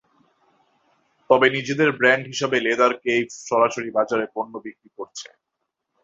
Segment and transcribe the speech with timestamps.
[1.29, 5.27] তবে নিজেদের ব্র্যান্ড হিসেবে লেদার কেইভ সরাসরি বাজারে পণ্য বিক্রি করছে।